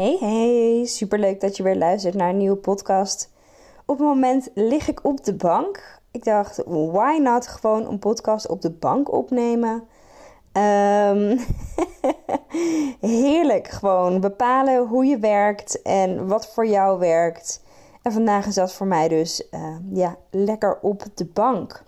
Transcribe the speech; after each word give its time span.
Hey 0.00 0.16
hey, 0.20 0.84
superleuk 0.86 1.40
dat 1.40 1.56
je 1.56 1.62
weer 1.62 1.76
luistert 1.76 2.14
naar 2.14 2.28
een 2.28 2.36
nieuwe 2.36 2.56
podcast. 2.56 3.30
Op 3.84 3.98
het 3.98 4.06
moment 4.06 4.50
lig 4.54 4.88
ik 4.88 5.04
op 5.04 5.24
de 5.24 5.34
bank. 5.34 6.00
Ik 6.10 6.24
dacht, 6.24 6.62
why 6.66 7.18
not 7.22 7.46
gewoon 7.46 7.86
een 7.86 7.98
podcast 7.98 8.48
op 8.48 8.60
de 8.62 8.70
bank 8.70 9.12
opnemen? 9.12 9.84
Ehm, 10.52 11.38
heerlijk 13.24 13.68
gewoon 13.68 14.20
bepalen 14.20 14.86
hoe 14.86 15.04
je 15.04 15.18
werkt 15.18 15.82
en 15.82 16.26
wat 16.26 16.46
voor 16.46 16.66
jou 16.66 16.98
werkt. 16.98 17.62
En 18.02 18.12
vandaag 18.12 18.46
is 18.46 18.54
dat 18.54 18.72
voor 18.72 18.86
mij 18.86 19.08
dus 19.08 19.48
uh, 19.50 19.76
ja, 19.92 20.16
lekker 20.30 20.78
op 20.82 21.04
de 21.14 21.26
bank. 21.26 21.82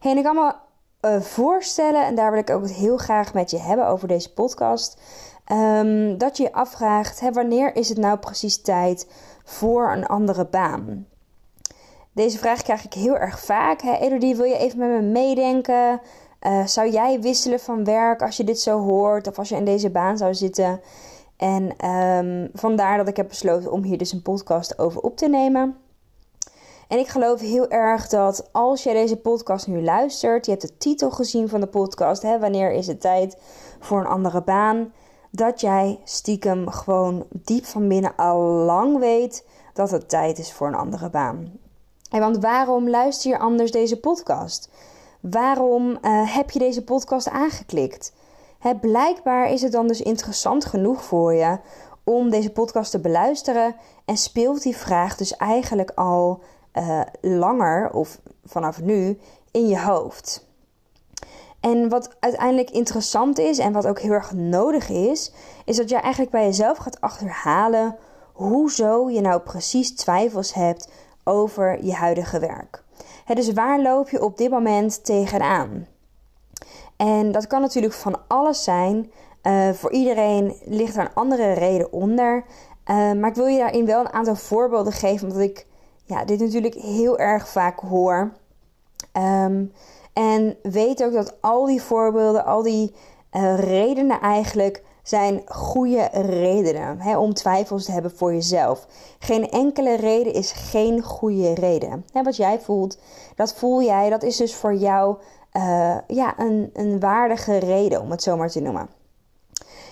Hey, 0.00 0.10
en 0.10 0.18
ik 0.18 0.24
kan 0.24 0.34
me 0.34 0.54
uh, 1.08 1.20
voorstellen, 1.20 2.04
en 2.04 2.14
daar 2.14 2.30
wil 2.30 2.40
ik 2.40 2.50
ook 2.50 2.68
heel 2.68 2.96
graag 2.96 3.34
met 3.34 3.50
je 3.50 3.58
hebben 3.58 3.86
over 3.86 4.08
deze 4.08 4.32
podcast. 4.32 5.00
Um, 5.52 6.18
dat 6.18 6.36
je 6.36 6.42
je 6.42 6.52
afvraagt: 6.52 7.20
hè, 7.20 7.32
wanneer 7.32 7.76
is 7.76 7.88
het 7.88 7.98
nou 7.98 8.18
precies 8.18 8.62
tijd 8.62 9.06
voor 9.44 9.92
een 9.92 10.06
andere 10.06 10.46
baan? 10.46 11.06
Deze 12.12 12.38
vraag 12.38 12.62
krijg 12.62 12.84
ik 12.84 12.92
heel 12.92 13.16
erg 13.16 13.40
vaak. 13.40 13.82
Hè, 13.82 13.92
Elodie, 13.92 14.36
wil 14.36 14.44
je 14.44 14.56
even 14.56 14.78
met 14.78 14.88
me 14.88 15.00
meedenken? 15.00 16.00
Uh, 16.46 16.66
zou 16.66 16.90
jij 16.90 17.20
wisselen 17.20 17.60
van 17.60 17.84
werk 17.84 18.22
als 18.22 18.36
je 18.36 18.44
dit 18.44 18.60
zo 18.60 18.80
hoort 18.80 19.26
of 19.26 19.38
als 19.38 19.48
je 19.48 19.56
in 19.56 19.64
deze 19.64 19.90
baan 19.90 20.16
zou 20.16 20.34
zitten? 20.34 20.80
En 21.36 21.88
um, 21.90 22.50
vandaar 22.52 22.96
dat 22.96 23.08
ik 23.08 23.16
heb 23.16 23.28
besloten 23.28 23.72
om 23.72 23.82
hier 23.82 23.98
dus 23.98 24.12
een 24.12 24.22
podcast 24.22 24.78
over 24.78 25.00
op 25.00 25.16
te 25.16 25.28
nemen. 25.28 25.76
En 26.88 26.98
ik 26.98 27.08
geloof 27.08 27.40
heel 27.40 27.70
erg 27.70 28.08
dat 28.08 28.48
als 28.52 28.82
jij 28.82 28.92
deze 28.92 29.16
podcast 29.16 29.66
nu 29.66 29.82
luistert, 29.82 30.44
je 30.44 30.50
hebt 30.50 30.62
de 30.62 30.76
titel 30.76 31.10
gezien 31.10 31.48
van 31.48 31.60
de 31.60 31.66
podcast, 31.66 32.22
hè, 32.22 32.38
wanneer 32.38 32.72
is 32.72 32.86
het 32.86 33.00
tijd 33.00 33.36
voor 33.80 34.00
een 34.00 34.06
andere 34.06 34.42
baan? 34.42 34.92
Dat 35.34 35.60
jij 35.60 36.00
stiekem 36.04 36.68
gewoon 36.68 37.26
diep 37.30 37.64
van 37.64 37.88
binnen 37.88 38.16
al 38.16 38.40
lang 38.40 38.98
weet 38.98 39.46
dat 39.72 39.90
het 39.90 40.08
tijd 40.08 40.38
is 40.38 40.52
voor 40.52 40.66
een 40.66 40.74
andere 40.74 41.10
baan. 41.10 41.52
En 42.10 42.20
want 42.20 42.38
waarom 42.38 42.88
luister 42.88 43.30
je 43.30 43.38
anders 43.38 43.70
deze 43.70 44.00
podcast? 44.00 44.70
Waarom 45.20 45.90
uh, 45.90 46.34
heb 46.34 46.50
je 46.50 46.58
deze 46.58 46.84
podcast 46.84 47.28
aangeklikt? 47.28 48.12
Blijkbaar 48.80 49.50
is 49.50 49.62
het 49.62 49.72
dan 49.72 49.86
dus 49.86 50.02
interessant 50.02 50.64
genoeg 50.64 51.04
voor 51.04 51.34
je 51.34 51.58
om 52.04 52.30
deze 52.30 52.50
podcast 52.50 52.90
te 52.90 53.00
beluisteren 53.00 53.76
en 54.04 54.16
speelt 54.16 54.62
die 54.62 54.76
vraag 54.76 55.16
dus 55.16 55.36
eigenlijk 55.36 55.90
al 55.94 56.40
uh, 56.74 57.00
langer 57.20 57.90
of 57.92 58.20
vanaf 58.44 58.80
nu 58.80 59.18
in 59.50 59.68
je 59.68 59.80
hoofd. 59.80 60.46
En 61.64 61.88
wat 61.88 62.10
uiteindelijk 62.20 62.70
interessant 62.70 63.38
is 63.38 63.58
en 63.58 63.72
wat 63.72 63.86
ook 63.86 64.00
heel 64.00 64.12
erg 64.12 64.32
nodig 64.32 64.88
is, 64.88 65.32
is 65.64 65.76
dat 65.76 65.88
je 65.88 65.96
eigenlijk 65.96 66.32
bij 66.32 66.44
jezelf 66.44 66.78
gaat 66.78 67.00
achterhalen 67.00 67.96
hoezo 68.32 69.10
je 69.10 69.20
nou 69.20 69.40
precies 69.40 69.94
twijfels 69.94 70.54
hebt 70.54 70.88
over 71.22 71.84
je 71.84 71.92
huidige 71.92 72.38
werk. 72.38 72.82
dus 73.26 73.52
waar 73.52 73.80
loop 73.80 74.08
je 74.08 74.22
op 74.22 74.36
dit 74.36 74.50
moment 74.50 75.04
tegenaan? 75.04 75.86
En 76.96 77.32
dat 77.32 77.46
kan 77.46 77.60
natuurlijk 77.60 77.94
van 77.94 78.20
alles 78.28 78.64
zijn. 78.64 79.10
Uh, 79.42 79.70
voor 79.70 79.92
iedereen 79.92 80.56
ligt 80.64 80.96
er 80.96 81.00
een 81.00 81.14
andere 81.14 81.52
reden 81.52 81.92
onder. 81.92 82.44
Uh, 82.90 83.12
maar 83.12 83.30
ik 83.30 83.34
wil 83.34 83.46
je 83.46 83.58
daarin 83.58 83.86
wel 83.86 84.00
een 84.00 84.12
aantal 84.12 84.36
voorbeelden 84.36 84.92
geven, 84.92 85.26
omdat 85.26 85.42
ik 85.42 85.66
ja, 86.04 86.24
dit 86.24 86.40
natuurlijk 86.40 86.74
heel 86.74 87.18
erg 87.18 87.48
vaak 87.48 87.80
hoor. 87.80 88.32
Um, 89.12 89.72
en 90.14 90.56
weet 90.62 91.04
ook 91.04 91.12
dat 91.12 91.34
al 91.40 91.64
die 91.64 91.82
voorbeelden, 91.82 92.44
al 92.44 92.62
die 92.62 92.94
uh, 93.32 93.58
redenen 93.58 94.20
eigenlijk 94.20 94.82
zijn 95.02 95.42
goede 95.46 96.08
redenen 96.12 97.00
hè, 97.00 97.18
om 97.18 97.34
twijfels 97.34 97.84
te 97.84 97.92
hebben 97.92 98.16
voor 98.16 98.32
jezelf. 98.32 98.86
Geen 99.18 99.50
enkele 99.50 99.96
reden 99.96 100.32
is 100.32 100.52
geen 100.52 101.02
goede 101.02 101.54
reden. 101.54 102.04
Hè, 102.12 102.22
wat 102.22 102.36
jij 102.36 102.60
voelt, 102.60 102.98
dat 103.34 103.54
voel 103.54 103.82
jij, 103.82 104.10
dat 104.10 104.22
is 104.22 104.36
dus 104.36 104.54
voor 104.54 104.74
jou 104.74 105.16
uh, 105.52 105.96
ja, 106.06 106.38
een, 106.38 106.70
een 106.72 107.00
waardige 107.00 107.56
reden, 107.56 108.00
om 108.00 108.10
het 108.10 108.22
zo 108.22 108.36
maar 108.36 108.50
te 108.50 108.60
noemen. 108.60 108.88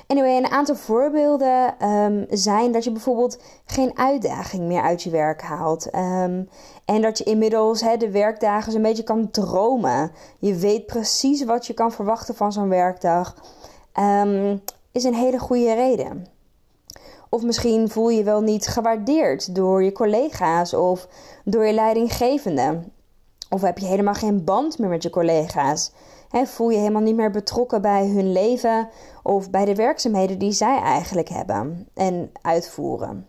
Anyway, 0.06 0.36
een 0.36 0.50
aantal 0.50 0.74
voorbeelden 0.74 1.88
um, 1.88 2.26
zijn 2.30 2.72
dat 2.72 2.84
je 2.84 2.92
bijvoorbeeld 2.92 3.38
geen 3.64 3.98
uitdaging 3.98 4.62
meer 4.62 4.82
uit 4.82 5.02
je 5.02 5.10
werk 5.10 5.42
haalt. 5.42 5.94
Um, 5.94 6.48
en 6.84 7.02
dat 7.02 7.18
je 7.18 7.24
inmiddels 7.24 7.80
de 7.98 8.10
werkdagen 8.10 8.74
een 8.74 8.82
beetje 8.82 9.02
kan 9.02 9.30
dromen. 9.30 10.12
Je 10.38 10.54
weet 10.54 10.86
precies 10.86 11.44
wat 11.44 11.66
je 11.66 11.74
kan 11.74 11.92
verwachten 11.92 12.34
van 12.34 12.52
zo'n 12.52 12.68
werkdag. 12.68 13.34
Um, 13.98 14.62
is 14.92 15.04
een 15.04 15.14
hele 15.14 15.38
goede 15.38 15.74
reden. 15.74 16.26
Of 17.28 17.42
misschien 17.42 17.88
voel 17.88 18.08
je 18.08 18.22
wel 18.22 18.40
niet 18.40 18.66
gewaardeerd 18.66 19.54
door 19.54 19.82
je 19.82 19.92
collega's 19.92 20.74
of 20.74 21.08
door 21.44 21.66
je 21.66 21.72
leidinggevende. 21.72 22.80
Of 23.52 23.60
heb 23.60 23.78
je 23.78 23.86
helemaal 23.86 24.14
geen 24.14 24.44
band 24.44 24.78
meer 24.78 24.88
met 24.88 25.02
je 25.02 25.10
collega's 25.10 25.92
voel 26.44 26.70
je 26.70 26.78
helemaal 26.78 27.02
niet 27.02 27.16
meer 27.16 27.30
betrokken 27.30 27.82
bij 27.82 28.06
hun 28.06 28.32
leven 28.32 28.88
of 29.22 29.50
bij 29.50 29.64
de 29.64 29.74
werkzaamheden 29.74 30.38
die 30.38 30.52
zij 30.52 30.78
eigenlijk 30.78 31.28
hebben 31.28 31.88
en 31.94 32.30
uitvoeren. 32.42 33.26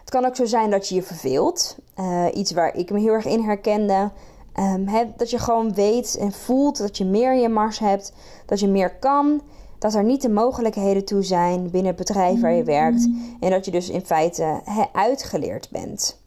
Het 0.00 0.10
kan 0.10 0.24
ook 0.24 0.36
zo 0.36 0.44
zijn 0.44 0.70
dat 0.70 0.88
je 0.88 0.94
je 0.94 1.02
verveelt. 1.02 1.76
Uh, 2.00 2.26
iets 2.32 2.52
waar 2.52 2.76
ik 2.76 2.90
me 2.90 3.00
heel 3.00 3.12
erg 3.12 3.24
in 3.24 3.42
herkende. 3.42 4.10
Um, 4.58 4.88
dat 5.16 5.30
je 5.30 5.38
gewoon 5.38 5.74
weet 5.74 6.16
en 6.16 6.32
voelt 6.32 6.78
dat 6.78 6.98
je 6.98 7.04
meer 7.04 7.32
in 7.32 7.40
je 7.40 7.48
mars 7.48 7.78
hebt, 7.78 8.12
dat 8.46 8.60
je 8.60 8.68
meer 8.68 8.98
kan, 8.98 9.42
dat 9.78 9.94
er 9.94 10.04
niet 10.04 10.22
de 10.22 10.28
mogelijkheden 10.28 11.04
toe 11.04 11.22
zijn 11.22 11.70
binnen 11.70 11.94
het 11.96 12.06
bedrijf 12.06 12.40
waar 12.40 12.52
je 12.52 12.62
werkt 12.62 13.08
en 13.40 13.50
dat 13.50 13.64
je 13.64 13.70
dus 13.70 13.88
in 13.88 14.04
feite 14.04 14.60
uitgeleerd 14.92 15.70
bent. 15.70 16.20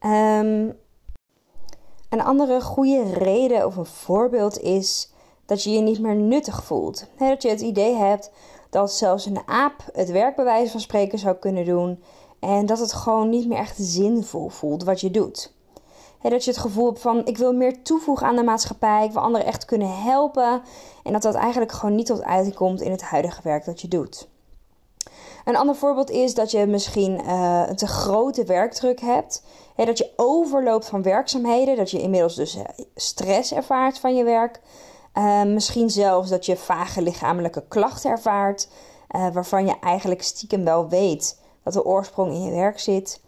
Um, 0.00 0.74
een 2.14 2.24
andere 2.24 2.60
goede 2.60 3.02
reden 3.12 3.66
of 3.66 3.76
een 3.76 3.86
voorbeeld 3.86 4.60
is 4.60 5.12
dat 5.46 5.62
je 5.62 5.70
je 5.70 5.80
niet 5.80 6.00
meer 6.00 6.14
nuttig 6.14 6.64
voelt. 6.64 7.06
dat 7.18 7.42
je 7.42 7.48
het 7.48 7.60
idee 7.60 7.94
hebt 7.94 8.30
dat 8.70 8.92
zelfs 8.92 9.26
een 9.26 9.42
aap 9.46 9.84
het 9.92 10.10
werkbewijs 10.10 10.70
van 10.70 10.80
spreken 10.80 11.18
zou 11.18 11.36
kunnen 11.36 11.64
doen 11.64 12.02
en 12.40 12.66
dat 12.66 12.78
het 12.78 12.92
gewoon 12.92 13.28
niet 13.28 13.48
meer 13.48 13.58
echt 13.58 13.76
zinvol 13.78 14.48
voelt 14.48 14.84
wat 14.84 15.00
je 15.00 15.10
doet. 15.10 15.52
dat 16.22 16.44
je 16.44 16.50
het 16.50 16.60
gevoel 16.60 16.86
hebt 16.86 17.00
van 17.00 17.26
ik 17.26 17.36
wil 17.36 17.52
meer 17.52 17.82
toevoegen 17.82 18.26
aan 18.26 18.36
de 18.36 18.42
maatschappij, 18.42 19.04
ik 19.04 19.12
wil 19.12 19.22
anderen 19.22 19.46
echt 19.46 19.64
kunnen 19.64 20.02
helpen 20.02 20.62
en 21.02 21.12
dat 21.12 21.22
dat 21.22 21.34
eigenlijk 21.34 21.72
gewoon 21.72 21.94
niet 21.94 22.06
tot 22.06 22.22
uiting 22.22 22.54
komt 22.54 22.80
in 22.80 22.90
het 22.90 23.02
huidige 23.02 23.40
werk 23.42 23.64
dat 23.64 23.80
je 23.80 23.88
doet. 23.88 24.28
Een 25.44 25.56
ander 25.56 25.76
voorbeeld 25.76 26.10
is 26.10 26.34
dat 26.34 26.50
je 26.50 26.66
misschien 26.66 27.20
uh, 27.20 27.62
een 27.66 27.76
te 27.76 27.86
grote 27.86 28.44
werkdruk 28.44 29.00
hebt. 29.00 29.42
dat 29.76 29.98
je 29.98 30.12
overloopt 30.16 30.86
van 30.86 31.02
werkzaamheden. 31.02 31.76
Dat 31.76 31.90
je 31.90 32.00
inmiddels 32.00 32.34
dus 32.34 32.56
eh, 32.56 32.64
stress 32.94 33.52
ervaart 33.52 33.98
van 33.98 34.16
je 34.16 34.24
werk. 34.24 34.60
Uh, 35.14 35.42
misschien 35.42 35.90
zelfs 35.90 36.30
dat 36.30 36.46
je 36.46 36.56
vage 36.56 37.02
lichamelijke 37.02 37.64
klachten 37.68 38.10
ervaart. 38.10 38.68
waarvan 39.32 39.66
je 39.66 39.74
eigenlijk 39.80 40.22
stiekem 40.22 40.64
wel 40.64 40.88
weet 40.88 41.40
dat 41.62 41.72
de 41.72 41.84
oorsprong 41.84 42.32
in 42.32 42.42
je 42.42 42.52
werk 42.52 42.80
zit. 42.80 43.20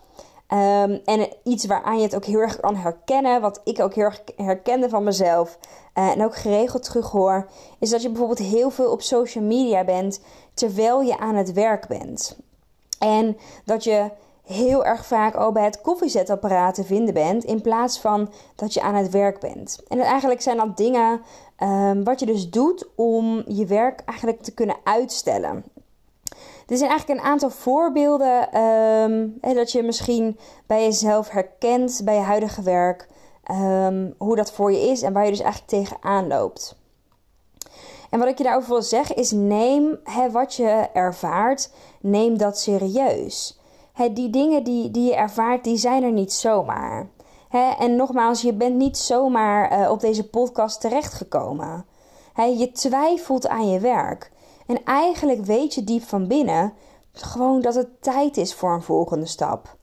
Um, 0.52 1.00
en 1.04 1.28
iets 1.42 1.66
waaraan 1.66 1.96
je 1.96 2.02
het 2.02 2.14
ook 2.14 2.24
heel 2.24 2.38
erg 2.38 2.60
kan 2.60 2.76
herkennen, 2.76 3.40
wat 3.40 3.60
ik 3.64 3.80
ook 3.80 3.94
heel 3.94 4.04
erg 4.04 4.22
herkende 4.36 4.88
van 4.88 5.04
mezelf 5.04 5.58
uh, 5.94 6.08
en 6.08 6.24
ook 6.24 6.36
geregeld 6.36 6.82
terughoor, 6.82 7.48
is 7.78 7.90
dat 7.90 8.02
je 8.02 8.08
bijvoorbeeld 8.08 8.38
heel 8.38 8.70
veel 8.70 8.90
op 8.90 9.02
social 9.02 9.44
media 9.44 9.84
bent 9.84 10.20
terwijl 10.54 11.02
je 11.02 11.18
aan 11.18 11.34
het 11.34 11.52
werk 11.52 11.88
bent. 11.88 12.36
En 12.98 13.36
dat 13.64 13.84
je 13.84 14.10
heel 14.42 14.84
erg 14.84 15.06
vaak 15.06 15.34
al 15.34 15.52
bij 15.52 15.64
het 15.64 15.80
koffiezetapparaat 15.80 16.74
te 16.74 16.84
vinden 16.84 17.14
bent, 17.14 17.44
in 17.44 17.60
plaats 17.60 18.00
van 18.00 18.32
dat 18.54 18.74
je 18.74 18.82
aan 18.82 18.94
het 18.94 19.10
werk 19.10 19.40
bent. 19.40 19.82
En 19.88 20.00
eigenlijk 20.00 20.40
zijn 20.40 20.56
dat 20.56 20.76
dingen 20.76 21.20
um, 21.58 22.04
wat 22.04 22.20
je 22.20 22.26
dus 22.26 22.50
doet 22.50 22.88
om 22.94 23.44
je 23.46 23.66
werk 23.66 24.02
eigenlijk 24.04 24.42
te 24.42 24.54
kunnen 24.54 24.76
uitstellen. 24.84 25.64
Er 26.66 26.76
zijn 26.76 26.90
eigenlijk 26.90 27.20
een 27.20 27.26
aantal 27.26 27.50
voorbeelden 27.50 28.60
um, 28.60 29.38
dat 29.40 29.72
je 29.72 29.82
misschien 29.82 30.38
bij 30.66 30.82
jezelf 30.82 31.28
herkent 31.28 32.00
bij 32.04 32.14
je 32.14 32.20
huidige 32.20 32.62
werk. 32.62 33.08
Um, 33.50 34.14
hoe 34.18 34.36
dat 34.36 34.52
voor 34.52 34.72
je 34.72 34.88
is 34.88 35.02
en 35.02 35.12
waar 35.12 35.24
je 35.24 35.30
dus 35.30 35.40
eigenlijk 35.40 35.70
tegenaan 35.70 36.26
loopt. 36.26 36.76
En 38.10 38.18
wat 38.18 38.28
ik 38.28 38.38
je 38.38 38.44
daarover 38.44 38.68
wil 38.70 38.82
zeggen 38.82 39.16
is: 39.16 39.30
neem 39.30 39.98
wat 40.32 40.54
je 40.54 40.88
ervaart, 40.92 41.70
neem 42.00 42.38
dat 42.38 42.58
serieus. 42.58 43.60
Die 44.12 44.30
dingen 44.30 44.64
die, 44.64 44.90
die 44.90 45.04
je 45.04 45.14
ervaart, 45.14 45.64
die 45.64 45.76
zijn 45.76 46.02
er 46.02 46.12
niet 46.12 46.32
zomaar. 46.32 47.08
En 47.78 47.96
nogmaals, 47.96 48.42
je 48.42 48.52
bent 48.52 48.76
niet 48.76 48.98
zomaar 48.98 49.80
uh, 49.80 49.90
op 49.90 50.00
deze 50.00 50.28
podcast 50.28 50.80
terechtgekomen. 50.80 51.86
Hè, 52.32 52.44
je 52.44 52.72
twijfelt 52.72 53.48
aan 53.48 53.70
je 53.70 53.80
werk. 53.80 54.30
En 54.66 54.84
eigenlijk 54.84 55.44
weet 55.44 55.74
je 55.74 55.84
diep 55.84 56.02
van 56.02 56.26
binnen 56.26 56.72
gewoon 57.12 57.60
dat 57.60 57.74
het 57.74 58.02
tijd 58.02 58.36
is 58.36 58.54
voor 58.54 58.72
een 58.72 58.82
volgende 58.82 59.26
stap. 59.26 59.76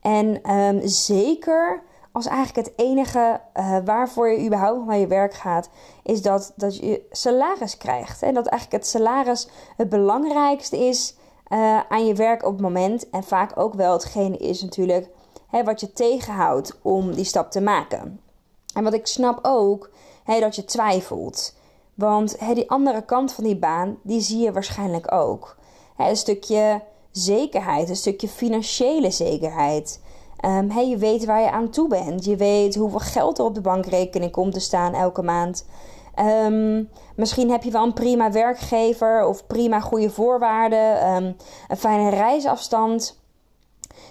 En 0.00 0.52
um, 0.52 0.80
zeker 0.88 1.82
als 2.12 2.26
eigenlijk 2.26 2.66
het 2.66 2.78
enige 2.78 3.40
uh, 3.54 3.78
waarvoor 3.84 4.28
je 4.28 4.46
überhaupt 4.46 4.86
naar 4.86 4.98
je 4.98 5.06
werk 5.06 5.34
gaat, 5.34 5.68
is 6.02 6.22
dat, 6.22 6.52
dat 6.56 6.76
je 6.76 7.06
salaris 7.10 7.76
krijgt. 7.76 8.22
En 8.22 8.34
dat 8.34 8.46
eigenlijk 8.46 8.82
het 8.82 8.90
salaris 8.90 9.48
het 9.76 9.88
belangrijkste 9.88 10.78
is 10.78 11.16
uh, 11.48 11.80
aan 11.88 12.06
je 12.06 12.14
werk 12.14 12.44
op 12.44 12.52
het 12.52 12.60
moment. 12.60 13.10
En 13.10 13.24
vaak 13.24 13.58
ook 13.58 13.74
wel 13.74 13.92
hetgene 13.92 14.36
is 14.36 14.62
natuurlijk 14.62 15.08
hè, 15.48 15.64
wat 15.64 15.80
je 15.80 15.92
tegenhoudt 15.92 16.78
om 16.82 17.14
die 17.14 17.24
stap 17.24 17.50
te 17.50 17.60
maken. 17.60 18.20
En 18.74 18.84
wat 18.84 18.94
ik 18.94 19.06
snap 19.06 19.38
ook, 19.42 19.90
hè, 20.24 20.40
dat 20.40 20.56
je 20.56 20.64
twijfelt. 20.64 21.54
Want 21.96 22.38
hè, 22.38 22.54
die 22.54 22.70
andere 22.70 23.04
kant 23.04 23.32
van 23.32 23.44
die 23.44 23.58
baan, 23.58 23.98
die 24.02 24.20
zie 24.20 24.38
je 24.38 24.52
waarschijnlijk 24.52 25.12
ook. 25.12 25.56
Hè, 25.96 26.08
een 26.08 26.16
stukje 26.16 26.82
zekerheid, 27.10 27.88
een 27.88 27.96
stukje 27.96 28.28
financiële 28.28 29.10
zekerheid. 29.10 30.00
Hey, 30.68 30.88
je 30.88 30.96
weet 30.96 31.24
waar 31.24 31.40
je 31.40 31.50
aan 31.50 31.70
toe 31.70 31.88
bent. 31.88 32.24
Je 32.24 32.36
weet 32.36 32.74
hoeveel 32.74 32.98
geld 32.98 33.38
er 33.38 33.44
op 33.44 33.54
de 33.54 33.60
bankrekening 33.60 34.32
komt 34.32 34.52
te 34.52 34.60
staan 34.60 34.94
elke 34.94 35.22
maand. 35.22 35.66
Um, 36.18 36.88
misschien 37.16 37.50
heb 37.50 37.62
je 37.62 37.70
wel 37.70 37.82
een 37.82 37.92
prima 37.92 38.30
werkgever 38.32 39.26
of 39.26 39.46
prima 39.46 39.80
goede 39.80 40.10
voorwaarden, 40.10 41.08
um, 41.08 41.36
een 41.68 41.76
fijne 41.76 42.10
reisafstand. 42.10 43.20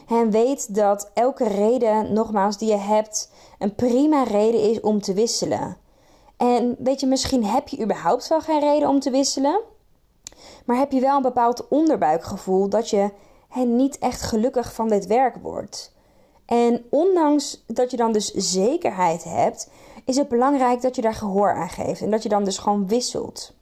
En 0.08 0.32
weet 0.32 0.76
dat 0.76 1.12
elke 1.14 1.48
reden, 1.48 2.14
nogmaals, 2.14 2.58
die 2.58 2.70
je 2.70 2.78
hebt, 2.78 3.32
een 3.60 3.76
prima 3.76 4.24
reden 4.24 4.62
is 4.62 4.82
om 4.82 5.02
te 5.02 5.14
wisselen. 5.14 5.78
En 6.38 6.76
weet 6.80 7.00
je, 7.00 7.08
misschien 7.08 7.46
heb 7.46 7.68
je 7.68 7.84
überhaupt 7.84 8.28
wel 8.28 8.42
geen 8.42 8.60
reden 8.60 8.90
om 8.90 9.00
te 9.00 9.10
wisselen. 9.10 9.62
Maar 10.66 10.78
heb 10.78 10.92
je 10.92 11.00
wel 11.00 11.16
een 11.16 11.22
bepaald 11.22 11.68
onderbuikgevoel 11.68 12.70
dat 12.70 12.90
je 12.90 13.10
niet 13.64 13.98
echt 13.98 14.22
gelukkig 14.22 14.74
van 14.74 14.90
dit 14.90 15.06
werk 15.06 15.36
wordt. 15.36 15.94
En 16.46 16.86
ondanks 16.90 17.64
dat 17.68 17.92
je 17.92 17.98
dan 17.98 18.12
dus 18.12 18.32
zekerheid 18.32 19.24
hebt, 19.24 19.70
is 20.06 20.16
het 20.16 20.28
belangrijk 20.28 20.82
dat 20.82 20.96
je 20.96 21.02
daar 21.02 21.14
gehoor 21.14 21.54
aan 21.54 21.70
geeft. 21.70 22.02
En 22.02 22.12
dat 22.12 22.24
je 22.24 22.30
dan 22.30 22.44
dus 22.44 22.58
gewoon 22.58 22.88
wisselt. 22.88 23.54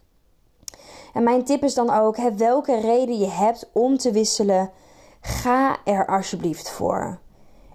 En 1.13 1.23
mijn 1.23 1.43
tip 1.43 1.63
is 1.63 1.73
dan 1.73 1.89
ook: 1.89 2.17
hè, 2.17 2.35
welke 2.35 2.79
reden 2.79 3.19
je 3.19 3.29
hebt 3.29 3.69
om 3.73 3.97
te 3.97 4.11
wisselen, 4.11 4.71
ga 5.21 5.77
er 5.85 6.07
alsjeblieft 6.07 6.69
voor. 6.69 7.19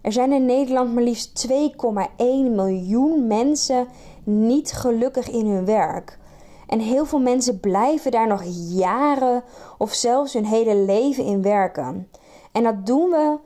Er 0.03 0.12
zijn 0.12 0.33
in 0.33 0.47
Nederland 0.47 0.95
maar 0.95 1.03
liefst 1.03 1.49
2,1 1.49 1.61
miljoen 2.50 3.27
mensen 3.27 3.89
niet 4.28 4.72
gelukkig 4.72 5.30
in 5.30 5.46
hun 5.46 5.64
werk. 5.64 6.19
En 6.66 6.80
heel 6.80 7.04
veel 7.04 7.20
mensen 7.20 7.60
blijven 7.60 8.10
daar 8.10 8.26
nog 8.26 8.42
jaren 8.70 9.42
of 9.78 9.92
zelfs 9.92 10.32
hun 10.32 10.46
hele 10.46 10.75
leven 10.75 11.25
in 11.25 11.42
werken. 11.42 12.08
En 12.52 12.62
dat 12.62 12.86
doen 12.86 13.10
we, 13.10 13.38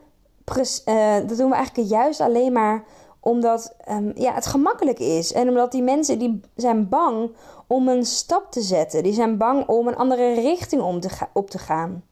uh, 0.86 1.28
dat 1.28 1.38
doen 1.38 1.50
we 1.50 1.54
eigenlijk 1.54 1.88
juist 1.88 2.20
alleen 2.20 2.52
maar 2.52 2.84
omdat 3.20 3.74
um, 3.90 4.12
ja, 4.14 4.34
het 4.34 4.46
gemakkelijk 4.46 4.98
is. 4.98 5.32
En 5.32 5.48
omdat 5.48 5.72
die 5.72 5.82
mensen 5.82 6.18
die 6.18 6.40
zijn 6.56 6.88
bang 6.88 7.30
om 7.66 7.88
een 7.88 8.04
stap 8.04 8.50
te 8.50 8.60
zetten. 8.60 9.02
Die 9.02 9.12
zijn 9.12 9.36
bang 9.36 9.68
om 9.68 9.88
een 9.88 9.96
andere 9.96 10.34
richting 10.34 10.82
om 10.82 11.00
te 11.00 11.08
op 11.32 11.50
te 11.50 11.58
gaan. 11.58 12.04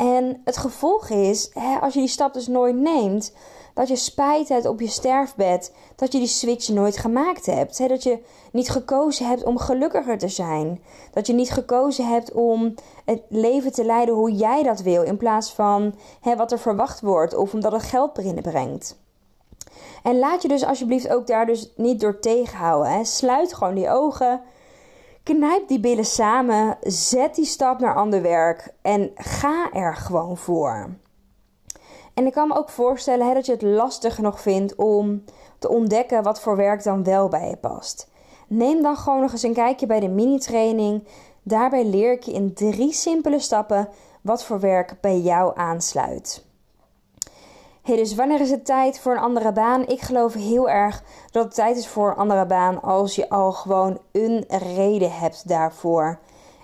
En 0.00 0.40
het 0.44 0.56
gevolg 0.56 1.08
is, 1.08 1.50
hè, 1.54 1.78
als 1.78 1.94
je 1.94 2.00
die 2.00 2.08
stap 2.08 2.32
dus 2.34 2.46
nooit 2.46 2.76
neemt, 2.76 3.32
dat 3.74 3.88
je 3.88 3.96
spijt 3.96 4.48
hebt 4.48 4.66
op 4.66 4.80
je 4.80 4.88
sterfbed 4.88 5.74
dat 5.96 6.12
je 6.12 6.18
die 6.18 6.28
switch 6.28 6.68
nooit 6.68 6.96
gemaakt 6.96 7.46
hebt. 7.46 7.88
Dat 7.88 8.02
je 8.02 8.18
niet 8.52 8.70
gekozen 8.70 9.26
hebt 9.26 9.44
om 9.44 9.58
gelukkiger 9.58 10.18
te 10.18 10.28
zijn. 10.28 10.82
Dat 11.12 11.26
je 11.26 11.32
niet 11.32 11.50
gekozen 11.50 12.06
hebt 12.06 12.32
om 12.32 12.74
het 13.04 13.22
leven 13.28 13.72
te 13.72 13.84
leiden 13.84 14.14
hoe 14.14 14.32
jij 14.32 14.62
dat 14.62 14.80
wil, 14.80 15.02
in 15.02 15.16
plaats 15.16 15.52
van 15.52 15.94
hè, 16.20 16.36
wat 16.36 16.52
er 16.52 16.58
verwacht 16.58 17.00
wordt 17.00 17.34
of 17.34 17.52
omdat 17.52 17.72
het 17.72 17.82
geld 17.82 18.12
binnenbrengt. 18.12 18.98
En 20.02 20.18
laat 20.18 20.42
je 20.42 20.48
dus 20.48 20.64
alsjeblieft 20.64 21.08
ook 21.08 21.26
daar 21.26 21.46
dus 21.46 21.72
niet 21.76 22.00
door 22.00 22.18
tegenhouden. 22.18 22.92
Hè? 22.92 23.04
Sluit 23.04 23.54
gewoon 23.54 23.74
die 23.74 23.90
ogen. 23.90 24.40
Knijp 25.34 25.68
die 25.68 25.80
billen 25.80 26.04
samen. 26.04 26.76
Zet 26.82 27.34
die 27.34 27.44
stap 27.44 27.80
naar 27.80 27.94
ander 27.94 28.22
werk. 28.22 28.74
En 28.82 29.10
ga 29.14 29.72
er 29.72 29.96
gewoon 29.96 30.36
voor. 30.36 30.90
En 32.14 32.26
ik 32.26 32.32
kan 32.32 32.48
me 32.48 32.54
ook 32.54 32.68
voorstellen 32.68 33.26
hè, 33.26 33.34
dat 33.34 33.46
je 33.46 33.52
het 33.52 33.62
lastig 33.62 34.18
nog 34.18 34.40
vindt 34.40 34.74
om 34.74 35.24
te 35.58 35.68
ontdekken 35.68 36.22
wat 36.22 36.40
voor 36.40 36.56
werk 36.56 36.82
dan 36.82 37.04
wel 37.04 37.28
bij 37.28 37.48
je 37.48 37.56
past. 37.56 38.10
Neem 38.48 38.82
dan 38.82 38.96
gewoon 38.96 39.20
nog 39.20 39.32
eens 39.32 39.42
een 39.42 39.54
kijkje 39.54 39.86
bij 39.86 40.00
de 40.00 40.08
mini-training. 40.08 41.06
Daarbij 41.42 41.84
leer 41.84 42.12
ik 42.12 42.22
je 42.22 42.32
in 42.32 42.54
drie 42.54 42.92
simpele 42.92 43.38
stappen 43.38 43.88
wat 44.20 44.44
voor 44.44 44.60
werk 44.60 44.96
bij 45.00 45.18
jou 45.18 45.52
aansluit. 45.56 46.44
Dus 47.96 48.14
wanneer 48.14 48.40
is 48.40 48.50
het 48.50 48.64
tijd 48.64 49.00
voor 49.00 49.12
een 49.12 49.22
andere 49.22 49.52
baan? 49.52 49.86
Ik 49.86 50.00
geloof 50.00 50.34
heel 50.34 50.70
erg 50.70 51.02
dat 51.30 51.44
het 51.44 51.54
tijd 51.54 51.76
is 51.76 51.88
voor 51.88 52.10
een 52.10 52.16
andere 52.16 52.46
baan 52.46 52.82
als 52.82 53.14
je 53.14 53.28
al 53.28 53.52
gewoon 53.52 53.98
een 54.12 54.44
reden 54.48 55.12
hebt 55.12 55.48
daarvoor. 55.48 56.18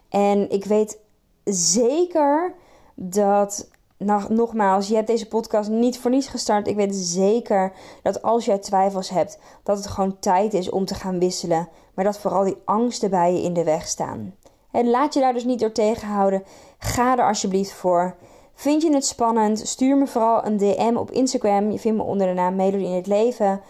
En 0.09 0.51
ik 0.51 0.65
weet 0.65 0.99
zeker 1.45 2.55
dat 2.95 3.69
nou, 3.99 4.35
nogmaals, 4.35 4.89
je 4.89 4.95
hebt 4.95 5.07
deze 5.07 5.29
podcast 5.29 5.71
niet 5.71 5.99
voor 5.99 6.11
niets 6.11 6.29
gestart. 6.29 6.69
Ik 6.69 6.77
weet 6.77 6.95
zeker 6.95 7.73
dat 8.03 8.23
als 8.23 8.45
jij 8.45 8.59
twijfels 8.59 9.09
hebt, 9.09 9.39
dat 9.63 9.77
het 9.77 9.87
gewoon 9.87 10.19
tijd 10.19 10.55
is 10.55 10.71
om 10.71 10.85
te 10.85 10.95
gaan 10.95 11.19
wisselen. 11.19 11.69
Maar 11.95 12.05
dat 12.05 12.19
vooral 12.19 12.45
die 12.45 12.63
angsten 12.65 13.11
bij 13.11 13.33
je 13.33 13.43
in 13.43 13.53
de 13.53 13.65
weg 13.65 13.87
staan. 13.87 14.35
En 14.71 14.91
laat 14.91 15.15
je 15.15 15.21
daar 15.21 15.33
dus 15.33 15.45
niet 15.45 15.61
door 15.61 15.73
tegenhouden. 15.73 16.43
Ga 16.79 17.19
er 17.19 17.27
alsjeblieft 17.27 17.73
voor. 17.73 18.17
Vind 18.57 18.83
je 18.83 18.93
het 18.93 19.07
spannend? 19.07 19.59
Stuur 19.59 19.97
me 19.97 20.07
vooral 20.07 20.45
een 20.45 20.57
DM 20.57 20.97
op 20.97 21.11
Instagram. 21.11 21.71
Je 21.71 21.79
vindt 21.79 21.99
me 21.99 22.05
onder 22.05 22.27
de 22.27 22.33
naam 22.33 22.57
Melody 22.57 22.85
in 22.85 22.95
het 22.95 23.07
Leven. 23.07 23.61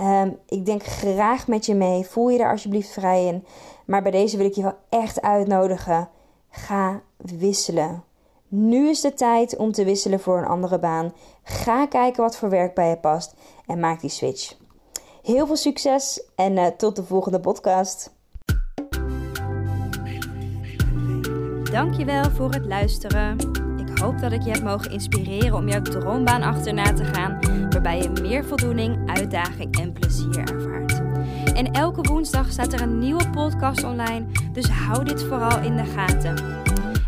Um, 0.00 0.38
ik 0.48 0.66
denk 0.66 0.82
graag 0.82 1.46
met 1.46 1.66
je 1.66 1.74
mee. 1.74 2.06
Voel 2.06 2.28
je 2.28 2.38
daar 2.38 2.50
alsjeblieft 2.50 2.92
vrij 2.92 3.26
in. 3.26 3.44
Maar 3.84 4.02
bij 4.02 4.10
deze 4.10 4.36
wil 4.36 4.46
ik 4.46 4.54
je 4.54 4.62
wel 4.62 4.76
echt 4.88 5.20
uitnodigen. 5.22 6.08
Ga 6.48 7.00
wisselen. 7.16 8.04
Nu 8.48 8.88
is 8.88 9.00
de 9.00 9.14
tijd 9.14 9.56
om 9.56 9.72
te 9.72 9.84
wisselen 9.84 10.20
voor 10.20 10.38
een 10.38 10.46
andere 10.48 10.78
baan. 10.78 11.12
Ga 11.42 11.86
kijken 11.86 12.22
wat 12.22 12.36
voor 12.36 12.50
werk 12.50 12.74
bij 12.74 12.88
je 12.88 12.96
past 12.96 13.34
en 13.66 13.80
maak 13.80 14.00
die 14.00 14.10
switch. 14.10 14.56
Heel 15.22 15.46
veel 15.46 15.56
succes 15.56 16.24
en 16.34 16.52
uh, 16.52 16.66
tot 16.66 16.96
de 16.96 17.04
volgende 17.04 17.40
podcast. 17.40 18.12
Dankjewel 21.72 22.30
voor 22.30 22.50
het 22.50 22.66
luisteren. 22.66 23.36
Ik 23.94 24.00
hoop 24.00 24.20
dat 24.20 24.32
ik 24.32 24.42
je 24.42 24.50
heb 24.50 24.62
mogen 24.62 24.90
inspireren 24.90 25.54
om 25.54 25.68
jouw 25.68 25.82
droombaan 25.82 26.42
achterna 26.42 26.92
te 26.92 27.04
gaan, 27.04 27.38
waarbij 27.70 27.98
je 27.98 28.10
meer 28.22 28.44
voldoening, 28.44 29.10
uitdaging 29.10 29.78
en 29.78 29.92
plezier 29.92 30.38
ervaart. 30.38 31.02
En 31.54 31.72
elke 31.72 32.00
woensdag 32.00 32.50
staat 32.50 32.72
er 32.72 32.80
een 32.80 32.98
nieuwe 32.98 33.30
podcast 33.30 33.84
online, 33.84 34.26
dus 34.52 34.68
hou 34.68 35.04
dit 35.04 35.22
vooral 35.22 35.60
in 35.60 35.76
de 35.76 35.84
gaten. 35.84 36.34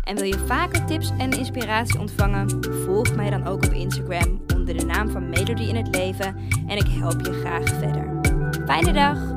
En 0.03 0.15
wil 0.15 0.25
je 0.25 0.43
vaker 0.45 0.85
tips 0.85 1.11
en 1.17 1.31
inspiratie 1.31 1.99
ontvangen? 1.99 2.63
Volg 2.85 3.15
mij 3.15 3.29
dan 3.29 3.47
ook 3.47 3.65
op 3.65 3.73
Instagram 3.73 4.41
onder 4.55 4.77
de 4.77 4.85
naam 4.85 5.09
van 5.09 5.29
Melody 5.29 5.63
in 5.63 5.75
het 5.75 5.95
Leven 5.95 6.35
en 6.67 6.77
ik 6.77 6.87
help 6.87 7.25
je 7.25 7.33
graag 7.33 7.67
verder. 7.67 8.19
Fijne 8.65 8.93
dag! 8.93 9.36